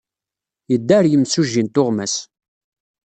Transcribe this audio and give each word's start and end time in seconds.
Yedda 0.71 0.95
ɣer 0.97 1.05
yemsujji 1.07 1.61
n 1.63 1.67
tuɣmas. 1.73 2.15